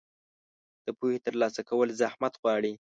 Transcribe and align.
د 0.85 0.87
پوهې 0.97 1.17
ترلاسه 1.27 1.61
کول 1.69 1.87
زحمت 2.01 2.33
غواړي. 2.41 2.73